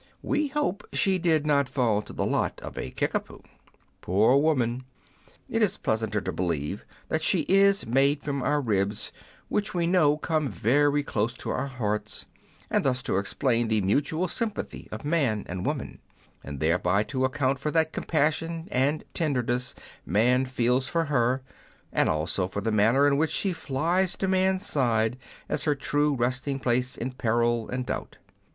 We 0.23 0.47
hope 0.47 0.83
she 0.93 1.19
did 1.19 1.45
not 1.45 1.69
fall 1.69 2.01
to 2.01 2.11
the 2.11 2.25
lot 2.25 2.59
of 2.61 2.75
a 2.75 2.89
Kickapoo. 2.89 3.43
Poor 4.01 4.35
woman! 4.35 4.83
it 5.47 5.61
is 5.61 5.77
pleasanter 5.77 6.19
to 6.21 6.31
believe 6.33 6.83
that 7.09 7.21
she 7.21 7.41
is 7.41 7.85
made 7.85 8.23
from 8.23 8.41
our 8.41 8.59
ribs, 8.61 9.11
which 9.47 9.75
we 9.75 9.85
know 9.85 10.17
come 10.17 10.49
very 10.49 11.03
close 11.03 11.35
to 11.35 11.51
our 11.51 11.67
hearts, 11.67 12.25
and 12.67 12.83
thus 12.83 13.03
to 13.03 13.17
explain 13.17 13.67
the 13.67 13.81
mutual 13.81 14.27
sympathy 14.27 14.87
of 14.91 15.05
man 15.05 15.45
and 15.47 15.67
woman, 15.67 15.99
and 16.43 16.59
thereby 16.59 17.03
to 17.03 17.23
account 17.23 17.59
for 17.59 17.69
that 17.69 17.93
compassion 17.93 18.67
and 18.71 19.03
tenderness 19.13 19.75
man 20.03 20.45
feels 20.45 20.87
for 20.87 21.05
her, 21.13 21.43
and 21.93 22.09
also 22.09 22.47
for 22.47 22.61
the 22.61 22.71
manner 22.71 23.05
in 23.05 23.17
which 23.17 23.29
she 23.29 23.53
flies 23.53 24.15
to 24.17 24.27
man's 24.27 24.65
side 24.65 25.15
as 25.47 25.65
her 25.65 25.75
true 25.75 26.15
resting 26.15 26.57
place 26.57 26.97
in 26.97 27.11
peril 27.11 27.69
and 27.69 27.85
doubt. 27.85 28.17